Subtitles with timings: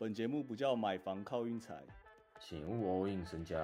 [0.00, 1.74] 本节目不叫买房靠运财，
[2.38, 3.58] 请勿 all in 身家。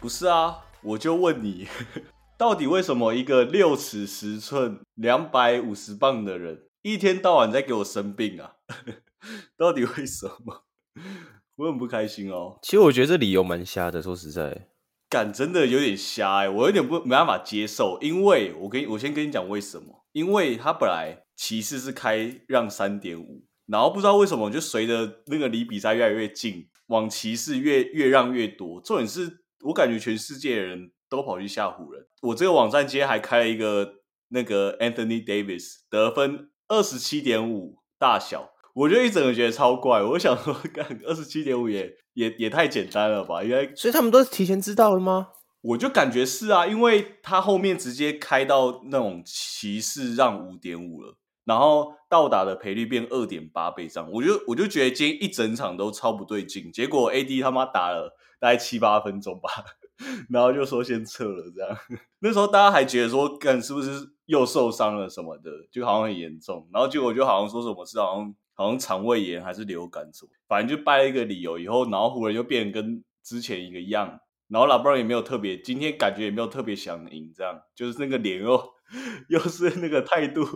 [0.00, 1.68] 不是啊，我就问你，
[2.38, 8.56] 到底为什么一个六尺十寸、两百五十磅的人，一天到晚在给我生病啊？
[9.58, 10.64] 到底为什么？
[11.56, 12.58] 我很不开心哦。
[12.62, 14.68] 其实我觉得这理由蛮瞎的，说实在，
[15.14, 28.80] 感真的有点瞎哎，我有点不没办法接受，因为我跟我先跟你讲为什么，因为他本来骑士是开让三点五，然后不知道为什么就随着那个离比赛越来越近，往骑士越越让越多。
[28.80, 32.04] 重点是我感觉全世界的人都跑去吓唬人。
[32.22, 34.00] 我这个网站今天还开了一个
[34.30, 38.53] 那个 Anthony Davis 得分二十七点五大小。
[38.74, 43.42] 我就一整个觉得超怪，我想说， 干二十七点五也也也太简单了吧？
[43.42, 45.28] 因为所以他们都是提前知道了吗？
[45.62, 56.70] 我就感觉是啊，因为他后面直接开到那种骑士让五点五了，然后到达的赔率变二点八倍这样，我就我就觉得今天一整场都超不对劲。
[56.72, 59.48] 结果 AD 他妈打了大概七八分钟吧，
[60.28, 61.78] 然后就说先撤了这样。
[62.20, 63.90] 那时候大家还觉得说，干是不是
[64.26, 66.68] 又受伤了什么的，就好像很严重。
[66.72, 68.34] 然后结果就好像说什么事，好像。
[68.54, 78.72] 好像肠胃炎还是流感什么，反正就掰了一个理由，以后然后湖人就变跟之前一个样，然后老布朗也没有特别，今天感觉也没有特别想赢，这样就是那个脸又
[79.28, 80.46] 又是那个态度，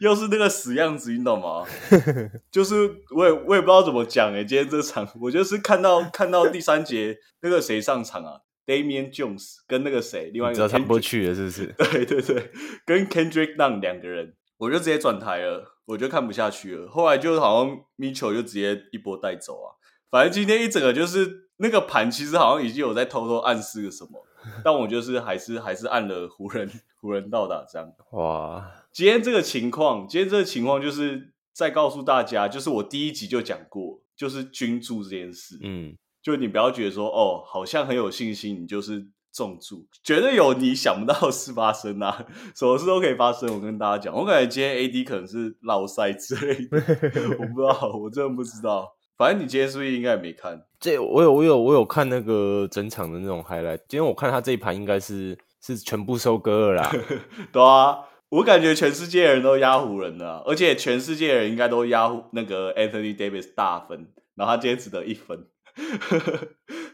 [0.00, 1.64] 又是那个死样子，你懂吗？
[2.50, 2.74] 就是
[3.16, 11.66] 我也我也不知道怎么讲哎，今天这场我就是看到看到第三节那个谁上场啊，Damian Jones 跟那个谁，另外一个上不去了是不是？
[11.78, 12.50] 对对对，
[12.84, 15.77] 跟 Kendrick Nunn 两个人，我就直接转台了。
[15.88, 19.74] 我就看不下去了，后来就好像米球就直接一波带走啊。
[20.10, 24.24] 反正今天一整个就是那个盘，其实好像已经有在偷偷暗示个什么，
[24.62, 27.90] 但我就是还是还是按了湖人湖人到达这样。
[28.12, 35.58] 哇，今天这个情况，今天这个情况就是在告诉大家，就是我第一集就讲过，就是均注这件事。
[35.62, 39.08] 嗯，就你不要觉得说哦，好像很有信心，你就是。
[39.32, 42.24] 重注，绝对有你想不到的事发生啊！
[42.56, 43.52] 什么事都可以发生。
[43.54, 46.80] 我跟大家讲，我感觉今天 AD 可能是老赛之类的，
[47.38, 48.94] 我不知道，我真的不知道。
[49.16, 50.64] 反正你今天是不是应该也没看？
[50.78, 53.78] 这我有，我有，我有看那个整场的那种 highlight。
[53.88, 56.92] 今天我看他这一盘应该是是全部收割了啦。
[57.52, 65.48] 对啊，我感觉全世界人都压湖人了，而且全世界人应该都压那个 Anthony Davis 大分，然后他今天只得一分，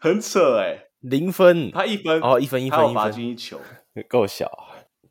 [0.01, 0.84] 很扯哎。
[1.05, 3.61] 零分，他一分哦，一分一分，罚进一球，
[4.09, 4.51] 够小，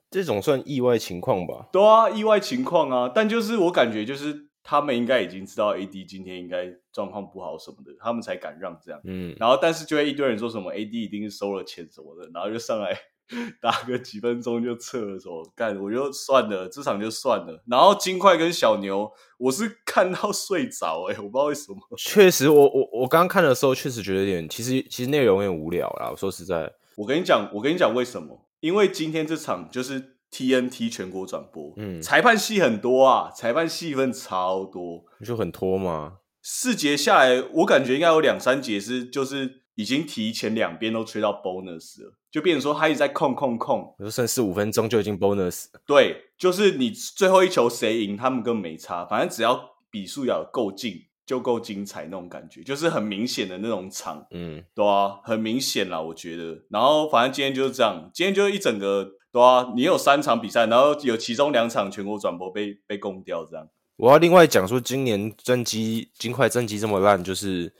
[0.09, 1.69] 这种算意外情况吧？
[1.71, 8.99] 对啊，意外情况啊，但就是我感觉就是他们应该已经知道 AD 今天应该状况不好什么的，他们才敢让这样。
[9.03, 12.97] 嗯，然后但是就会一堆人说什么 AD 一定是收了钱什么的，然后就上来。
[13.61, 17.63] 打个几分钟就撤了，说干我就算了，这场就算了。
[17.67, 21.77] 然后金块跟小牛，我是看到睡着哎，我不知道为什么。
[21.97, 26.09] 确实，我我我刚刚看的时候，确实觉得有点，其实其实内容有点无聊啦。
[26.11, 28.45] 我说实在，我跟你讲，我跟你讲为什么？
[28.59, 36.19] 因为今天这场就是 TNT 全国转播，嗯，裁判戏很多啊，裁判戏份超多，就很拖嘛。
[36.41, 42.13] 四节下来，我感觉应该有两三节是就是已经提前两边都吹到 bonus 了。
[42.31, 45.65] 就变成说他一直在控控控，就剩四五分钟就已经 bonus。
[45.85, 50.95] 对，就是你最后一球谁赢，他们根本没差，反正只要比数要够近，
[51.27, 56.63] 就够精彩那种感觉，就是很明显的那种场，嗯，对啊，很明显啦，我觉得。
[56.71, 63.69] 然后反正今天就是这样，今天就一整个，对啊，你有三场比赛，然后有其中两场全国转播被被攻掉，这样。
[63.97, 67.71] 我要另外讲说，今年战绩金块战绩这么烂，就是。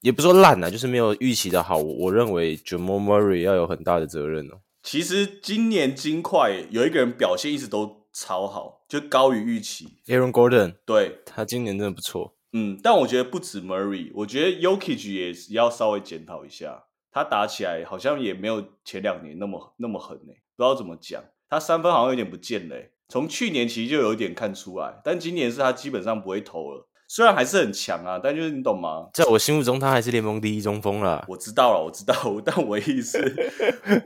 [0.00, 1.76] 也不说烂啊，就是没有预期的好。
[1.76, 4.60] 我我认为 Jamal Murray 要有很大的责任哦。
[4.82, 9.88] 其实今年金块有一个人表现一直都超好，就高于预期。
[10.06, 12.36] Aaron Gordon，对他今年真的不错。
[12.52, 16.84] 嗯，但我觉得不止 Murray，我觉得 Yokich 也要稍微检讨一下。
[17.10, 21.22] 他打起来好像也没有前两年那么那么狠呢，不知道怎么讲。
[21.48, 26.87] 他三分好像有点不见嘞，从去年其实就有一点看出来，但今年是他基本上不会投了。
[27.10, 29.08] 虽然还是很强啊，但就是你懂吗？
[29.14, 31.24] 在我心目中，他还是联盟第一中锋了。
[31.26, 32.14] 我知道了，我知道，
[32.44, 33.18] 但我意思，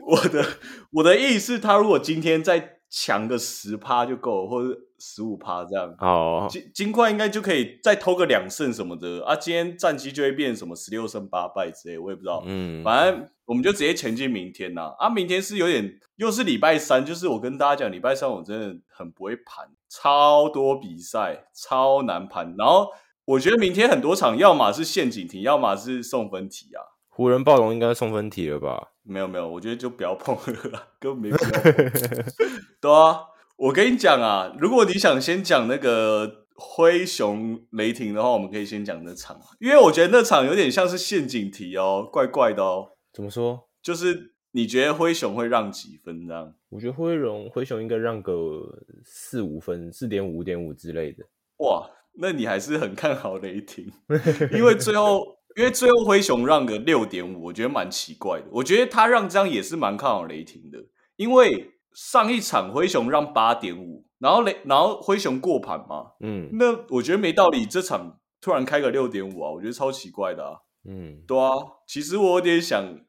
[0.07, 0.45] 我的
[0.91, 9.35] 我的意思，他如果今天再强个十趴就够了，或者十五趴这样，哦，金金块应该就可以再偷个两胜什么的啊。
[9.35, 12.41] 今天战绩就会变什么十六胜八败之类，我也不知道。
[12.45, 14.93] 嗯，反正我们就直接前进明天呐。
[14.97, 19.67] 啊，明天是有点又是礼拜三，就是我跟大家讲，礼拜三我真的很不会盘。
[19.89, 22.55] 超多比赛，超难盘。
[22.57, 22.87] 然后
[23.25, 26.81] 我觉得明天很多场，要么是陷阱题，要么是送分题啊。
[27.09, 28.93] 湖人暴龙应该送分题了吧？
[29.03, 30.33] 没有没有，我觉得就不要碰
[30.71, 31.73] 了，根本没必要碰。
[32.81, 33.19] 对啊，
[33.57, 42.89] 我跟你讲啊，如果你想先讲那个灰熊雷霆的话，我们可以先讲那场，因为我觉得那场有点像是陷阱题哦，怪怪的哦。
[43.13, 43.69] 怎么说？
[43.81, 46.53] 就是你觉得灰熊会让几分这样？
[46.69, 48.61] 我觉得灰熊灰熊应该让个
[49.03, 51.23] 四五分，四点五、五点五之类的。
[51.57, 51.89] 哇，
[52.19, 53.91] 那你还是很看好雷霆，
[54.51, 55.39] 因为最后。
[55.55, 58.47] 因为最后灰熊让个六点五，我觉得蛮奇怪的。
[58.49, 60.79] 我觉得他让这样也是蛮看好雷霆的，
[61.15, 67.65] 因为上一场灰熊让八点五，然后雷然后灰熊过盘嘛，嗯，那我觉得没道理。
[67.65, 70.57] 这场突然开个六点五啊，我觉得超奇怪的啊，
[70.87, 71.51] 嗯，对啊。
[71.87, 72.99] 其实我有点想，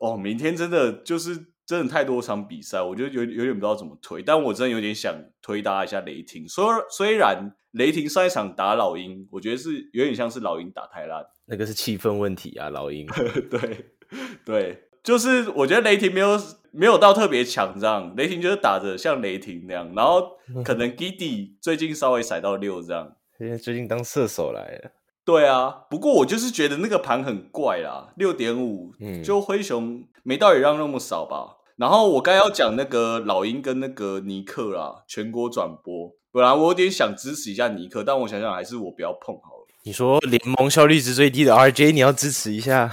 [0.00, 6.46] 哦，明天真的就是真的太多场比赛，我觉得有有点不知道怎么推，但我真的有点想推搭一下雷霆。
[6.46, 11.24] 虽虽然雷霆上一场打老鹰，我觉得是有点像是老鹰打太烂。
[11.46, 13.06] 那个是气氛问题啊，老鹰。
[13.50, 13.92] 对
[14.46, 16.36] 对，就是我觉得雷霆没有
[16.72, 20.32] 没有到特别强，这样雷霆就是打着像雷霆那样，然后
[20.64, 24.90] 可能 Giddy 最近稍微甩到六这样，因为最近当射手来了。
[25.24, 28.92] 对啊，不过我就是觉得那个盘很怪啦，六点五，
[29.24, 31.58] 就灰熊没道理让那么少吧。
[31.76, 39.50] 然后我刚要讲那个老鹰跟那个尼克啦，全国转播，本来我有点想支持一下尼克，但我想想还是我不要碰好。
[39.86, 42.90] 你说联盟效率值最低的 RJ，你要支持一下，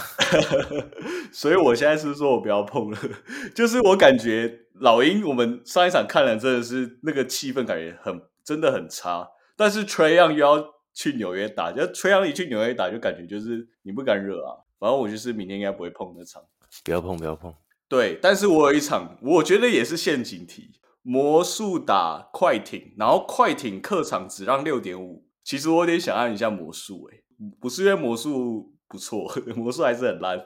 [1.34, 2.98] 所以我现在是说我不要碰了。
[3.56, 9.28] 就是我感觉老鹰，我们上一场看了真的是那个气氛，感觉很真的很差。
[9.58, 10.64] 但是 Trey Young 又要
[10.94, 14.54] 去纽约打，就 Trey Young 一去纽约打，就感觉就是你不敢惹啊。
[14.78, 16.44] 反正我就是明天应该不会碰那场，
[16.84, 17.52] 不要碰，不要碰。
[17.90, 20.70] 对，但是我有一场，我觉得也是陷阱题，
[21.02, 25.26] 魔术打快艇，然后快艇客场只让六点五。
[25.44, 27.18] 其实我有点想按一下魔术，哎，
[27.60, 30.40] 不是因为魔术不错， 魔术还是很烂。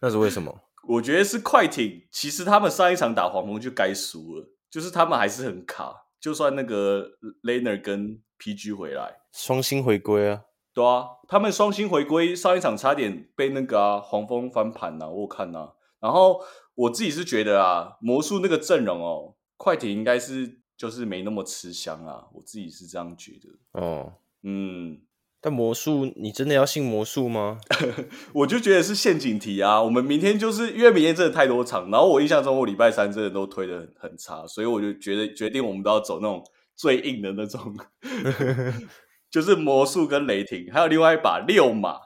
[0.00, 0.58] 那是为什么？
[0.88, 2.06] 我觉得是快艇。
[2.10, 5.94] 其实他们上一场打黄蜂就该输了，就是他们还是很卡。
[6.20, 7.10] 就算那个
[7.42, 10.42] Laner 跟 PG 回来，双星回归啊，
[10.72, 15.72] 对啊，他们双星回归，上一场差点被那个啊黄蜂翻盘呐，我看呐。
[16.00, 16.40] 然后
[16.74, 20.60] 我自己是觉得啊，魔术那个阵容哦，快艇应该是。
[20.76, 23.80] 就是没那么吃香啊，我自己是这样觉得。
[23.80, 24.12] 哦，
[24.42, 25.00] 嗯，
[25.40, 27.58] 但魔术，你真的要信魔术吗？
[28.34, 29.82] 我就觉得是陷阱题啊。
[29.82, 36.44] 我们明天就是因为明天真的太多场，然后我印象中我礼拜三真的都推的很很差，所以我就觉得决定我们都要走那种
[36.74, 37.74] 最硬的那种
[39.30, 41.98] 就是魔术跟雷霆，还有另外一把六马。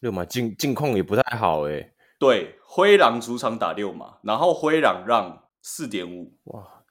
[0.00, 1.92] 六马近近况也不太好哎。
[2.18, 6.38] 对，灰狼主场打六马，然后灰狼让四点五。
[6.44, 6.81] 哇。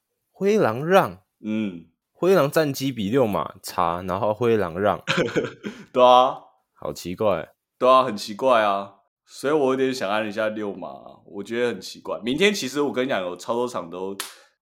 [0.42, 5.00] 灰狼让，嗯，灰狼战绩比六马差，然后灰狼让，
[5.94, 6.36] 对啊，
[6.74, 10.90] 好奇怪，对啊，很奇怪啊，所以我有点想按一下六马，
[11.28, 12.20] 我觉得很奇怪。
[12.24, 14.18] 明天其实我跟你讲，有超多场都，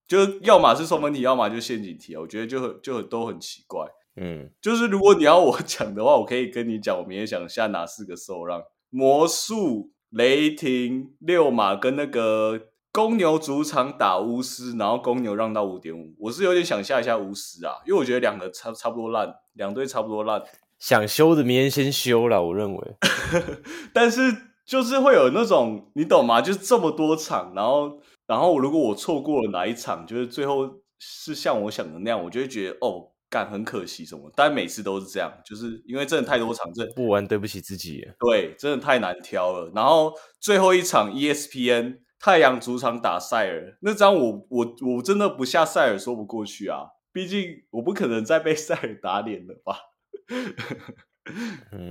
[0.06, 3.86] 就要么是送分题，要么就陷阱题啊，我觉得就很就都很奇怪。
[4.20, 12.66] 嗯，就是如果你要我讲的话，我可以跟你讲，我明天想下哪四个受让：魔术、雷霆、六马跟那个。
[12.92, 20.42] 公牛主场打巫师，然后公牛让到五点五，我是有点想下一下巫师啊，因为我觉得两个差差不多烂，两队差不多烂，
[20.78, 22.96] 想修的明天先修了，我认为。
[23.94, 24.20] 但是
[24.66, 26.40] 就是会有那种，你懂吗？
[26.40, 34.28] 就是这么多场，然后然后如果我错过了哪一场，就是最后是像我想的那样，我就会觉得哦，干很可惜什么。
[34.34, 38.04] 但每次都是这样，就是因为真的太多场，这不玩对不起自己。
[38.18, 39.70] 对，真的太难挑了。
[39.72, 42.00] 然后最后一场 ESPN。
[42.20, 46.84] 太阳主场打塞尔，那张我我我真的不下塞尔说不过去啊！
[47.12, 49.76] 毕竟我不可能再被塞尔打脸了吧？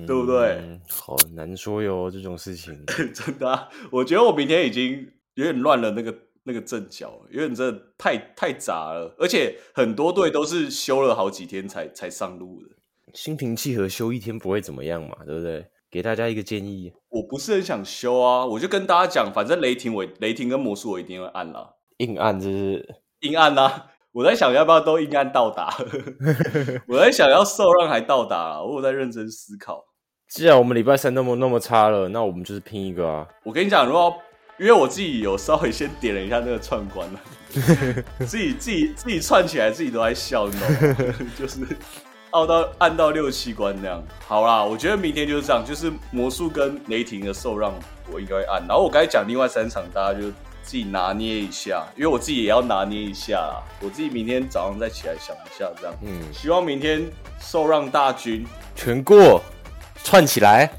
[0.06, 0.80] 对不对？
[0.88, 12.70] 好难说哟，这种事情 真的，我觉得我明天已经有点乱了那个那个阵脚，有点真的太太杂了，而且很多队都是休了好几天才才上路的。
[13.16, 15.66] 心平气和休一天不会怎么样嘛，对不对？
[15.92, 21.68] 给大家一个建议，我不是很想修啊，我就跟大家讲，反正雷霆我雷霆跟魔术我一定会按啦，
[21.98, 22.86] 硬按就是
[23.22, 23.88] 硬按啦。
[24.12, 25.72] 我在想要不要都硬按到达，
[26.88, 29.84] 我在想要受让还到达，我有在认真思考。
[30.28, 33.28] 既然我们礼拜三那么那么差了，那我们就是拼一个啊。
[33.44, 34.16] 我跟你讲，如果
[34.60, 37.20] 因为我自己有稍微先点了一下那个串关了，
[38.26, 41.16] 自己自己自己串起来，自己都在笑，你知道吗？
[41.38, 41.60] 就是。
[42.32, 47.74] 按到按到六七关那样，好啦，我觉得明天就是这样，就是魔术跟雷霆的受让，
[48.12, 48.62] 我应该会按。
[48.68, 50.28] 然后我刚才讲另外三场，大家就
[50.62, 53.64] 自己拿捏一下，因为我自己也要拿捏一下啦。
[53.82, 55.96] 我自己明天早上再起来想一下，这样。
[56.04, 57.04] 嗯，希望明天
[57.40, 58.46] 受让大军
[58.76, 59.42] 全过，
[60.04, 60.70] 串起来。